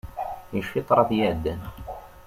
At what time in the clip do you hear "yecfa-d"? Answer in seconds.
0.55-0.79